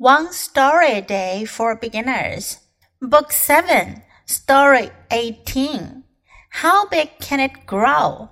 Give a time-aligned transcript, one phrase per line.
[0.00, 2.60] One Story a Day for Beginners,
[3.02, 6.04] Book 7, Story 18.
[6.50, 8.28] How big can it grow?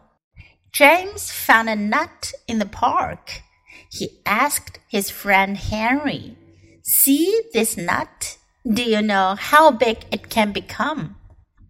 [0.71, 3.43] James found a nut in the park.
[3.91, 6.39] He asked his friend Henry,
[6.83, 8.39] See this nut?
[8.65, 11.17] Do you know how big it can become?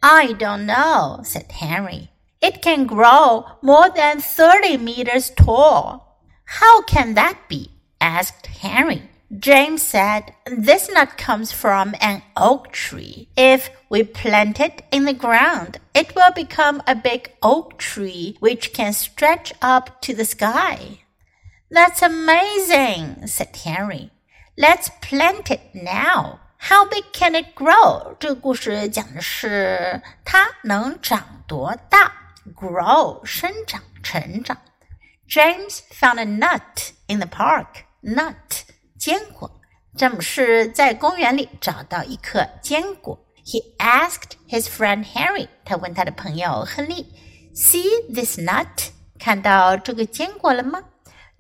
[0.03, 2.11] I don't know, said Henry.
[2.43, 6.21] It can grow more than 30 meters tall.
[6.45, 7.71] How can that be?
[7.99, 9.09] asked Henry.
[9.40, 13.30] James said, This nut comes from an oak tree.
[13.38, 18.74] If we plant it in the ground, it will become a big oak tree which
[18.74, 21.00] can stretch up to the sky.
[21.70, 24.12] That's amazing, said Henry.
[24.58, 26.42] Let's plant it now.
[26.58, 28.18] How big can it grow?
[28.20, 32.12] 这个故事讲的是它能长多大？
[32.54, 34.58] Grow 生长、成长。
[35.30, 37.86] James found a nut in the park.
[38.02, 38.66] Nut
[39.06, 39.50] 坚果。
[39.98, 43.20] 詹姆士在公园里找到一颗坚果。
[43.44, 47.08] He asked his friend Harry，他问他的朋友亨利，
[47.54, 48.90] See this nut？
[49.20, 50.84] 看到这个坚果了吗？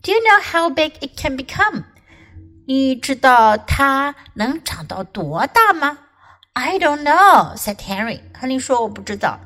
[0.01, 1.83] Do you know how big it can become？
[2.67, 5.97] 你知道它能长到多大吗？
[6.53, 8.19] I don't know，said Henry。
[8.37, 9.39] 亨利说我不知道。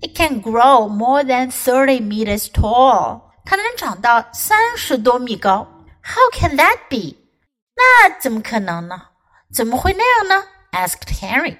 [0.00, 3.22] It can grow more than thirty meters tall。
[3.44, 5.68] 它能长到三十多米高。
[6.02, 7.16] How can that be？
[7.76, 9.08] 那怎么可能呢？
[9.52, 10.46] 怎么会那样呢？
[10.72, 11.56] asked Henry.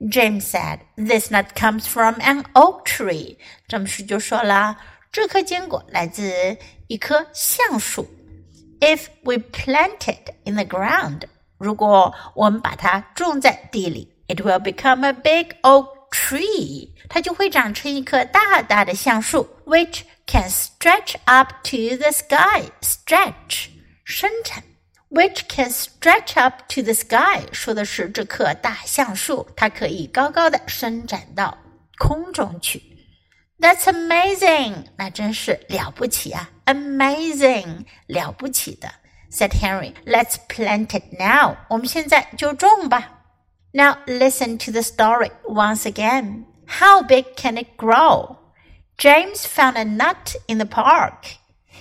[0.00, 4.76] James said, "This nut comes from an oak tree." 詹姆斯就说了，
[5.10, 8.08] 这颗坚果来自一棵橡树。
[8.80, 11.22] If we plant it in the ground，
[11.58, 22.70] 如果我们把它种在地里，it will become a big oak tree，它就会长成一棵大大的橡树，which can stretch up to the sky.
[22.82, 23.68] Stretch
[24.04, 24.62] 生产
[25.10, 31.56] ，which can stretch up to the sky，说的是这棵大橡树，它可以高高的伸展到
[31.98, 32.82] 空中去。
[33.58, 36.50] That's amazing，那真是了不起啊！
[36.66, 38.92] Amazing，了不起的。
[39.30, 43.22] Said Henry, "Let's plant it now." 我们现在就种吧。
[43.72, 46.44] Now listen to the story once again.
[46.66, 48.36] How big can it grow?
[48.96, 51.36] James found a nut in the park.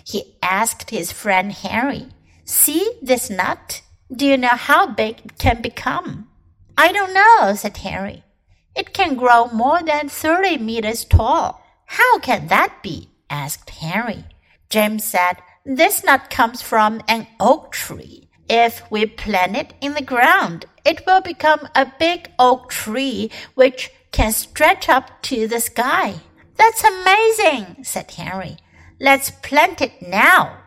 [0.06, 2.10] He asked his friend Henry,
[2.49, 3.83] See this nut?
[4.11, 6.31] Do you know how big it can become?
[6.79, 8.25] I don't know, said Harry.
[8.75, 11.63] It can grow more than 30 meters tall.
[11.85, 13.11] How can that be?
[13.29, 14.25] asked Harry.
[14.71, 18.31] James said, This nut comes from an oak tree.
[18.49, 23.91] If we plant it in the ground, it will become a big oak tree which
[24.11, 26.15] can stretch up to the sky.
[26.57, 28.57] That's amazing, said Henry.
[28.99, 30.63] Let's plant it now.